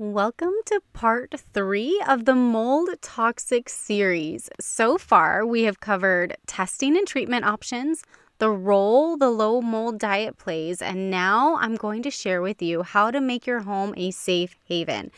[0.00, 4.48] Welcome to part three of the Mold Toxic series.
[4.60, 8.04] So far, we have covered testing and treatment options,
[8.38, 12.84] the role the low mold diet plays, and now I'm going to share with you
[12.84, 15.10] how to make your home a safe haven.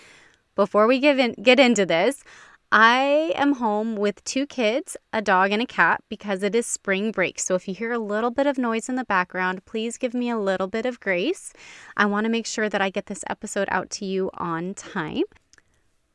[0.56, 2.24] Before we get, in, get into this,
[2.72, 7.10] I am home with two kids, a dog, and a cat because it is spring
[7.10, 7.40] break.
[7.40, 10.30] So if you hear a little bit of noise in the background, please give me
[10.30, 11.52] a little bit of grace.
[11.96, 15.24] I want to make sure that I get this episode out to you on time.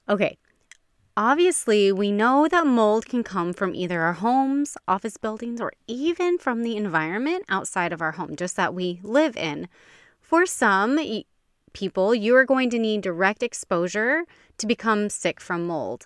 [0.07, 0.37] Okay.
[1.17, 6.37] Obviously, we know that mold can come from either our homes, office buildings, or even
[6.37, 9.67] from the environment outside of our home, just that we live in.
[10.21, 10.99] For some
[11.73, 14.23] people, you are going to need direct exposure
[14.57, 16.05] to become sick from mold.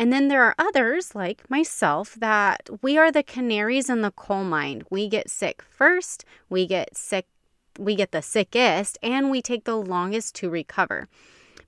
[0.00, 4.44] And then there are others, like myself, that we are the canaries in the coal
[4.44, 4.82] mine.
[4.88, 7.26] We get sick first, we get sick,
[7.78, 11.06] we get the sickest, and we take the longest to recover.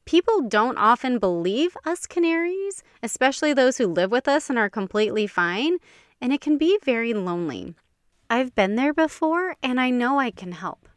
[0.07, 5.27] People don't often believe us canaries, especially those who live with us and are completely
[5.27, 5.77] fine,
[6.19, 7.75] and it can be very lonely.
[8.31, 10.89] I've been there before and I know I can help.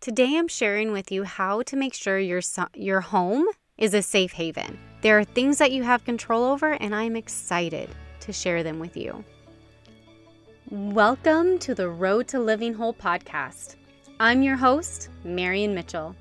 [0.00, 2.42] Today I'm sharing with you how to make sure your
[2.76, 3.48] your home
[3.80, 4.78] is a safe haven.
[5.00, 7.88] There are things that you have control over, and I'm excited
[8.20, 9.24] to share them with you.
[10.70, 13.76] Welcome to the Road to Living Whole podcast.
[14.20, 16.14] I'm your host, Marian Mitchell.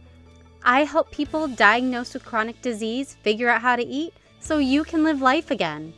[0.63, 5.03] I help people diagnosed with chronic disease figure out how to eat so you can
[5.03, 5.93] live life again.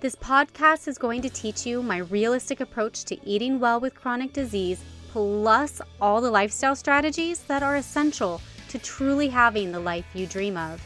[0.00, 4.32] This podcast is going to teach you my realistic approach to eating well with chronic
[4.32, 8.40] disease, plus all the lifestyle strategies that are essential
[8.70, 10.82] to truly having the life you dream of.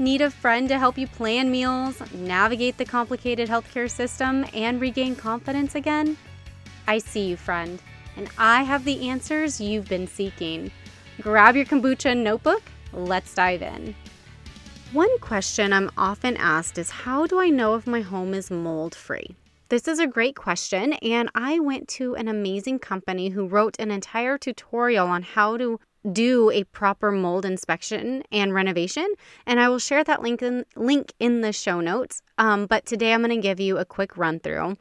[0.00, 5.14] Need a friend to help you plan meals, navigate the complicated healthcare system, and regain
[5.14, 6.16] confidence again?
[6.88, 7.82] I see you, friend,
[8.16, 10.70] and I have the answers you've been seeking.
[11.20, 12.62] Grab your kombucha notebook,
[12.94, 13.94] let's dive in.
[14.94, 18.94] One question I'm often asked is How do I know if my home is mold
[18.94, 19.36] free?
[19.68, 23.90] This is a great question, and I went to an amazing company who wrote an
[23.90, 25.78] entire tutorial on how to
[26.12, 29.06] do a proper mold inspection and renovation
[29.46, 32.22] and i will share that link in, link in the show notes.
[32.38, 34.76] Um, but today i'm going to give you a quick run through.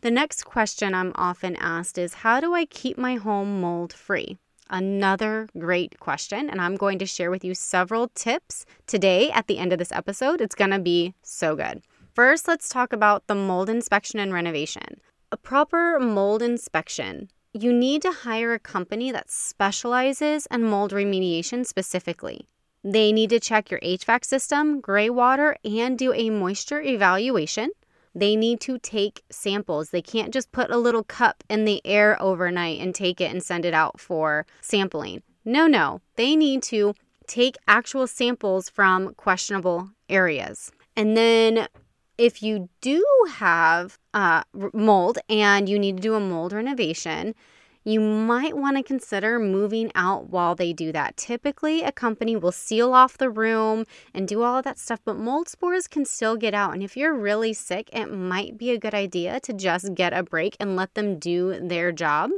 [0.00, 4.38] The next question i'm often asked is how do i keep my home mold free?
[4.70, 9.58] Another great question and i'm going to share with you several tips today at the
[9.58, 10.40] end of this episode.
[10.40, 11.82] It's going to be so good.
[12.14, 15.00] First let's talk about the mold inspection and renovation.
[15.30, 21.64] A proper mold inspection you need to hire a company that specializes in mold remediation
[21.64, 22.48] specifically.
[22.82, 27.70] They need to check your HVAC system, gray water, and do a moisture evaluation.
[28.12, 29.90] They need to take samples.
[29.90, 33.42] They can't just put a little cup in the air overnight and take it and
[33.42, 35.22] send it out for sampling.
[35.44, 36.00] No, no.
[36.16, 36.94] They need to
[37.26, 40.72] take actual samples from questionable areas.
[40.96, 41.68] And then
[42.18, 44.42] if you do have uh,
[44.72, 47.34] mold and you need to do a mold renovation,
[47.84, 51.16] you might want to consider moving out while they do that.
[51.18, 55.18] Typically, a company will seal off the room and do all of that stuff, but
[55.18, 56.72] mold spores can still get out.
[56.72, 60.22] And if you're really sick, it might be a good idea to just get a
[60.22, 62.30] break and let them do their job.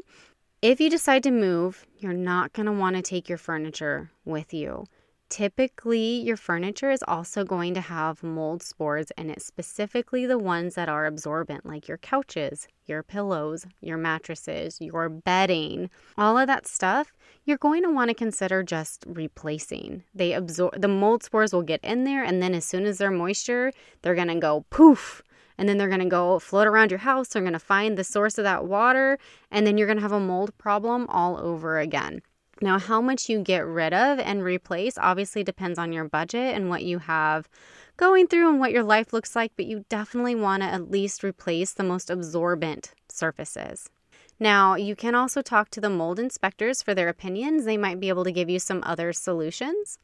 [0.62, 4.52] If you decide to move, you're not going to want to take your furniture with
[4.52, 4.86] you.
[5.28, 10.76] Typically, your furniture is also going to have mold spores in it, specifically the ones
[10.76, 16.66] that are absorbent, like your couches, your pillows, your mattresses, your bedding, all of that
[16.66, 17.12] stuff.
[17.44, 20.04] You're going to want to consider just replacing.
[20.14, 23.10] They absorb the mold spores will get in there, and then as soon as they're
[23.10, 23.72] moisture,
[24.02, 25.22] they're going to go poof
[25.58, 27.28] and then they're going to go float around your house.
[27.28, 29.18] They're going to find the source of that water,
[29.50, 32.22] and then you're going to have a mold problem all over again.
[32.60, 36.70] Now, how much you get rid of and replace obviously depends on your budget and
[36.70, 37.48] what you have
[37.96, 41.22] going through and what your life looks like, but you definitely want to at least
[41.22, 43.90] replace the most absorbent surfaces.
[44.38, 47.64] Now, you can also talk to the mold inspectors for their opinions.
[47.64, 49.98] They might be able to give you some other solutions.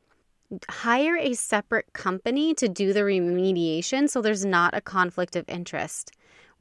[0.68, 6.12] Hire a separate company to do the remediation so there's not a conflict of interest.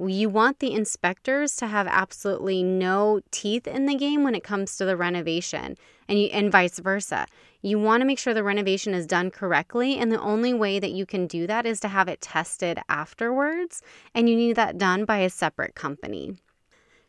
[0.03, 4.75] You want the inspectors to have absolutely no teeth in the game when it comes
[4.77, 5.77] to the renovation,
[6.07, 7.27] and you, and vice versa.
[7.62, 10.92] You want to make sure the renovation is done correctly, and the only way that
[10.92, 13.81] you can do that is to have it tested afterwards,
[14.15, 16.38] and you need that done by a separate company.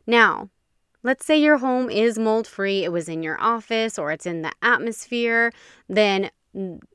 [0.07, 0.51] Now,
[1.03, 4.43] let's say your home is mold free, it was in your office or it's in
[4.43, 5.53] the atmosphere,
[5.89, 6.31] then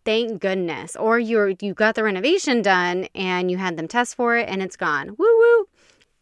[0.05, 0.95] thank goodness.
[0.95, 4.61] Or you're you got the renovation done and you had them test for it and
[4.61, 5.15] it's gone.
[5.17, 5.56] Woo woo.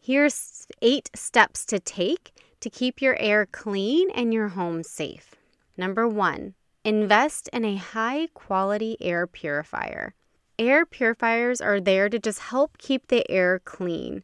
[0.06, 5.34] Here's eight steps to take to keep your air clean and your home safe.
[5.78, 6.54] Number one,
[6.84, 10.14] Invest in a high quality air purifier.
[10.60, 14.24] Air purifiers are there to just help keep the air clean.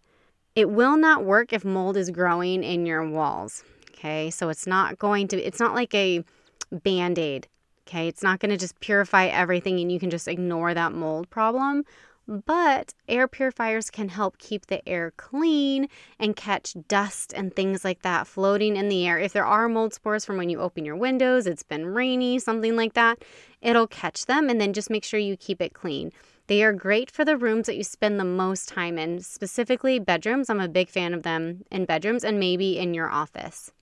[0.56, 3.64] It will not work if mold is growing in your walls.
[3.90, 6.24] Okay, so it's not going to, it's not like a
[6.72, 7.48] band aid.
[7.88, 11.32] Okay, it's not going to just purify everything and you can just ignore that mold
[11.32, 11.84] problem.
[12.32, 18.04] But air purifiers can help keep the air clean and catch dust and things like
[18.04, 19.20] that floating in the air.
[19.20, 22.78] If there are mold spores from when you open your windows, it's been rainy, something
[22.78, 23.22] like that,
[23.62, 26.14] it'll catch them and then just make sure you keep it clean.
[26.48, 30.50] They are great for the rooms that you spend the most time in, specifically bedrooms.
[30.50, 33.74] I'm a big fan of them in bedrooms and maybe in your office.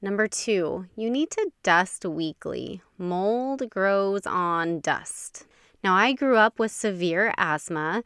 [0.00, 2.80] Number two, you need to dust weekly.
[2.96, 5.44] Mold grows on dust.
[5.84, 8.02] Now, I grew up with severe asthma,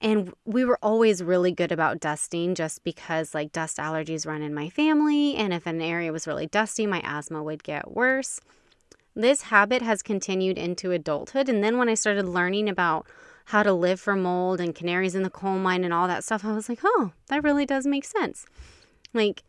[0.00, 4.52] and we were always really good about dusting just because, like, dust allergies run in
[4.52, 5.36] my family.
[5.36, 8.40] And if an area was really dusty, my asthma would get worse.
[9.14, 11.48] This habit has continued into adulthood.
[11.48, 13.06] And then when I started learning about
[13.46, 16.44] how to live for mold and canaries in the coal mine and all that stuff,
[16.44, 18.46] I was like, oh, that really does make sense.
[19.14, 19.42] Like,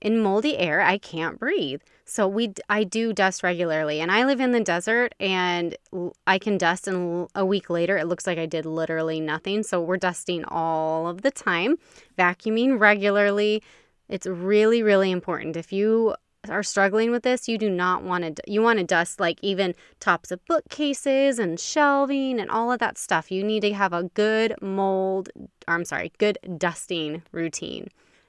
[0.00, 1.80] in moldy air, I can't breathe.
[2.04, 5.76] So we I do dust regularly and I live in the desert and
[6.26, 9.62] I can dust and a week later it looks like I did literally nothing.
[9.62, 11.76] So we're dusting all of the time,
[12.18, 13.62] vacuuming regularly.
[14.08, 15.56] It's really really important.
[15.56, 16.14] If you
[16.48, 19.74] are struggling with this, you do not want to you want to dust like even
[20.00, 23.30] tops of bookcases and shelving and all of that stuff.
[23.30, 27.88] You need to have a good mold, or I'm sorry, good dusting routine.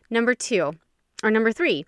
[0.10, 0.74] Number 2,
[1.24, 1.86] or number 3,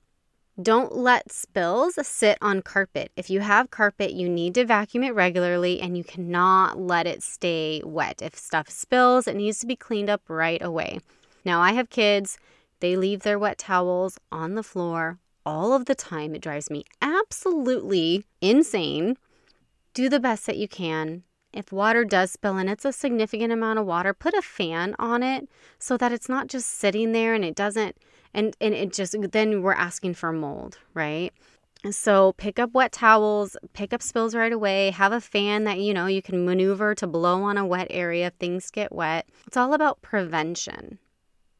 [0.61, 3.11] don't let spills sit on carpet.
[3.15, 7.23] If you have carpet, you need to vacuum it regularly and you cannot let it
[7.23, 8.21] stay wet.
[8.21, 10.99] If stuff spills, it needs to be cleaned up right away.
[11.45, 12.37] Now, I have kids,
[12.81, 16.35] they leave their wet towels on the floor all of the time.
[16.35, 19.17] It drives me absolutely insane.
[19.93, 21.23] Do the best that you can.
[21.53, 25.21] If water does spill and it's a significant amount of water, put a fan on
[25.21, 25.49] it
[25.79, 27.97] so that it's not just sitting there and it doesn't
[28.33, 31.31] and and it just then we're asking for mold, right?
[31.89, 35.93] So pick up wet towels, pick up spills right away, have a fan that you
[35.93, 39.27] know you can maneuver to blow on a wet area if things get wet.
[39.47, 40.99] It's all about prevention.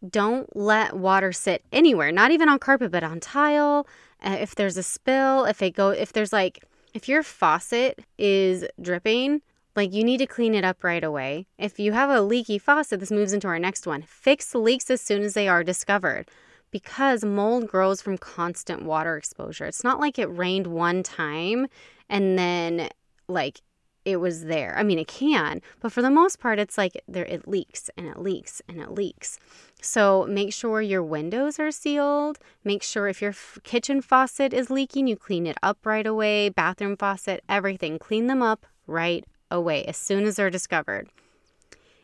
[0.08, 3.88] Don't let water sit anywhere, not even on carpet, but on tile.
[4.24, 6.64] Uh, if there's a spill, if it go if there's like
[6.94, 9.42] if your faucet is dripping,
[9.76, 11.48] like you need to clean it up right away.
[11.58, 14.04] If you have a leaky faucet, this moves into our next one.
[14.04, 16.30] Fix leaks as soon as they are discovered
[16.72, 19.66] because mold grows from constant water exposure.
[19.66, 21.68] It's not like it rained one time
[22.10, 22.90] and then
[23.28, 23.62] like
[24.04, 24.76] it was there.
[24.78, 28.08] I mean, it can, but for the most part, it's like there it leaks and
[28.08, 29.38] it leaks and it leaks.
[29.82, 32.40] So make sure your windows are sealed.
[32.64, 36.50] Make sure if your f- kitchen faucet is leaking, you clean it up right away.
[36.50, 41.10] Bathroom faucet, everything, clean them up right away as soon as they're discovered.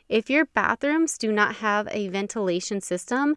[0.08, 3.36] If your bathrooms do not have a ventilation system,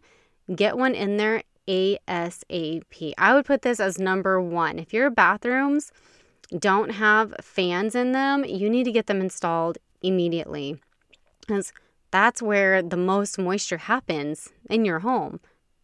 [0.53, 3.13] get one in there ASAP.
[3.17, 4.79] I would put this as number one.
[4.79, 5.91] If your bathrooms
[6.57, 10.81] don't have fans in them, you need to get them installed immediately.
[11.39, 11.71] Because
[12.11, 15.39] that's where the most moisture happens in your home.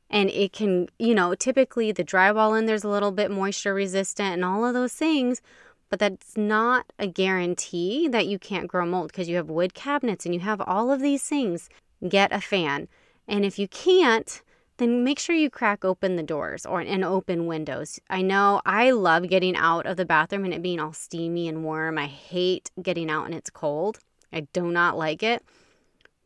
[0.10, 4.34] And it can, you know, typically the drywall in there's a little bit moisture resistant
[4.34, 5.42] and all of those things,
[5.90, 10.26] but that's not a guarantee that you can't grow mold because you have wood cabinets
[10.26, 11.70] and you have all of these things.
[12.08, 12.88] Get a fan.
[13.28, 14.42] And if you can't,
[14.78, 18.00] then make sure you crack open the doors or and open windows.
[18.10, 21.64] I know I love getting out of the bathroom and it being all steamy and
[21.64, 21.98] warm.
[21.98, 24.00] I hate getting out and it's cold.
[24.32, 25.44] I do not like it.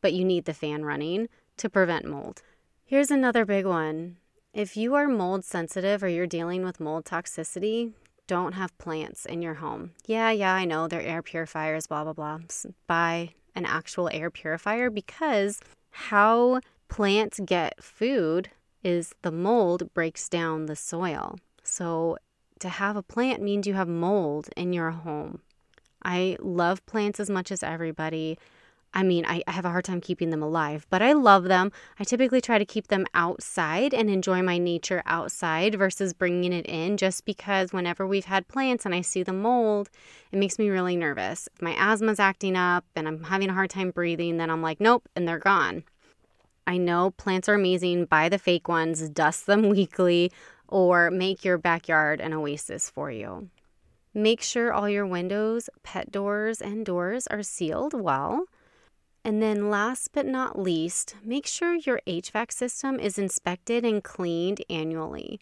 [0.02, 2.42] But you need the fan running to prevent mold.
[2.86, 4.18] Here's another big one.
[4.54, 7.94] If you are mold sensitive or you're dealing with mold toxicity,
[8.28, 9.92] don't have plants in your home.
[10.06, 12.40] Yeah, yeah, I know they're air purifiers, blah, blah, blah.
[12.88, 15.60] Buy an actual air purifier because
[15.92, 18.50] how plants get food
[18.84, 21.38] is the mold breaks down the soil.
[21.64, 22.18] So
[22.60, 25.40] to have a plant means you have mold in your home.
[26.04, 28.38] I love plants as much as everybody.
[28.94, 31.72] I mean, I, have a hard time keeping them alive, but I love them.
[31.98, 36.66] I typically try to keep them outside and enjoy my nature outside versus bringing it
[36.66, 39.90] in just because whenever we've had plants and I see the mold,
[40.34, 41.48] it makes me really nervous.
[41.56, 44.82] If my asthma's acting up and I'm having a hard time breathing, then I'm like,
[44.82, 45.86] nope, and they're gone.
[46.72, 48.06] I know plants are amazing.
[48.06, 50.32] Buy the fake ones, dust them weekly,
[50.70, 53.50] or make your backyard an oasis for you.
[54.14, 58.46] Make sure all your windows, pet doors, and doors are sealed well.
[59.26, 64.64] And then, last but not least, make sure your HVAC system is inspected and cleaned
[64.70, 65.42] annually.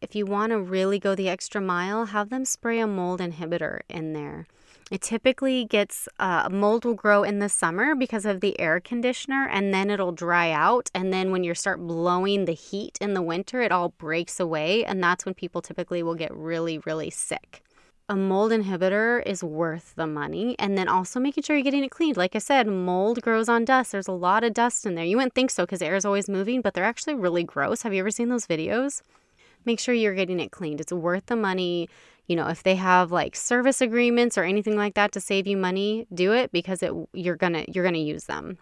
[0.00, 3.80] if you want to really go the extra mile, have them spray a mold inhibitor
[3.90, 4.46] in there.
[4.90, 9.48] It typically gets uh, mold will grow in the summer because of the air conditioner
[9.48, 10.90] and then it'll dry out.
[10.94, 14.84] And then when you start blowing the heat in the winter, it all breaks away.
[14.84, 17.62] And that's when people typically will get really, really sick.
[18.08, 20.56] A mold inhibitor is worth the money.
[20.58, 22.18] And then also making sure you're getting it cleaned.
[22.18, 23.92] Like I said, mold grows on dust.
[23.92, 25.04] There's a lot of dust in there.
[25.04, 27.82] You wouldn't think so because air is always moving, but they're actually really gross.
[27.82, 29.00] Have you ever seen those videos?
[29.64, 30.80] Make sure you're getting it cleaned.
[30.80, 31.88] It's worth the money
[32.26, 35.56] you know if they have like service agreements or anything like that to save you
[35.56, 38.58] money do it because it you're gonna you're gonna use them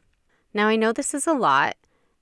[0.55, 1.77] now i know this is a lot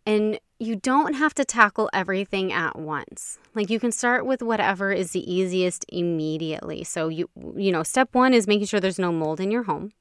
[0.06, 4.92] and you don't have to tackle everything at once like you can start with whatever
[4.92, 9.12] is the easiest immediately so you you know step one is making sure there's no
[9.12, 9.92] mold in your home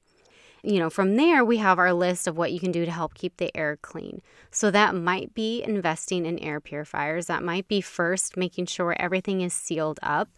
[0.62, 3.14] you know, from there, we have our list of what you can do to help
[3.14, 4.22] keep the air clean.
[4.50, 7.26] So that might be investing in air purifiers.
[7.26, 10.28] That might be first making sure everything is sealed up.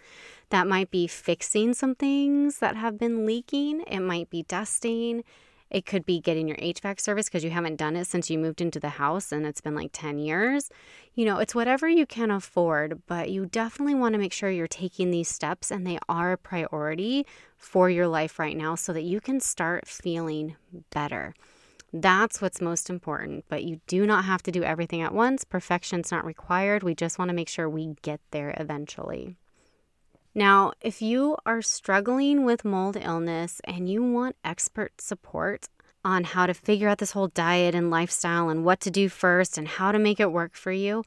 [0.51, 3.83] That might be fixing some things that have been leaking.
[3.83, 5.25] It might be dusting.
[5.71, 8.61] It could be getting your HVAC service because you haven't done it since you moved
[8.61, 10.69] into the house and it's been like 10 years.
[11.15, 14.67] You know, it's whatever you can afford, but you definitely want to make sure you're
[14.67, 17.25] taking these steps and they are a priority
[17.57, 20.57] for your life right now so that you can start feeling
[20.91, 21.35] better.
[21.93, 25.45] That's what's most important, but you do not have to do everything at once.
[25.45, 26.83] Perfection's not required.
[26.83, 29.37] We just want to make sure we get there eventually.
[30.35, 35.69] Now, if you are struggling with mold illness and you want expert support
[36.05, 39.59] on how to figure out this whole diet and lifestyle and what to do first
[39.59, 41.03] and how to make it work for you,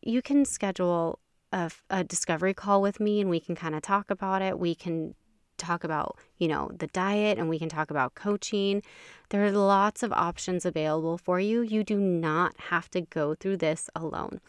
[0.00, 1.18] you can schedule
[1.52, 4.58] a, a discovery call with me and we can kind of talk about it.
[4.58, 5.14] We can
[5.58, 8.82] talk about, you know, the diet and we can talk about coaching.
[9.30, 11.62] There are lots of options available for you.
[11.62, 14.40] You do not have to go through this alone.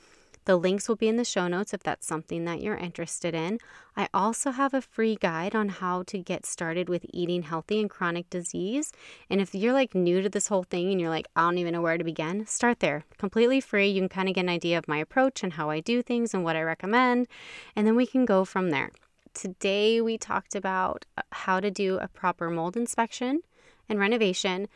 [0.45, 3.59] The links will be in the show notes if that's something that you're interested in.
[3.97, 7.89] I also have a free guide on how to get started with eating healthy and
[7.89, 8.91] chronic disease.
[9.29, 11.73] And if you're like new to this whole thing and you're like, I don't even
[11.73, 13.05] know where to begin, start there.
[13.17, 13.89] Completely free.
[13.89, 16.33] You can kind of get an idea of my approach and how I do things
[16.33, 17.27] and what I recommend.
[17.75, 18.91] And then we can go from there.
[19.33, 23.41] Today, we talked about uh, how to do a proper mold inspection
[23.89, 24.67] and renovation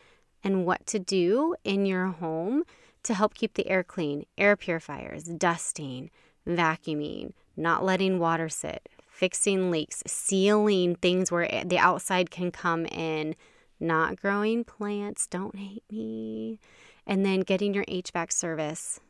[0.44, 2.64] and what to do in your home
[3.04, 6.10] to help keep the air clean, air purifiers, dusting,
[6.46, 13.34] vacuuming, not letting water sit, fixing leaks, sealing things where the outside can come in,
[13.78, 16.58] not growing plants, don't hate me,
[17.06, 19.00] and then getting your HVAC service.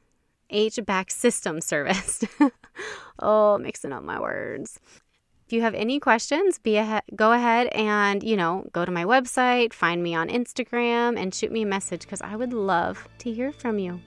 [0.53, 2.25] HVAC system serviced.
[3.19, 4.81] oh, mixing up my words.
[5.51, 9.03] If you have any questions, be ahead, go ahead and, you know, go to my
[9.03, 13.33] website, find me on Instagram, and shoot me a message because I would love to
[13.33, 14.01] hear from you.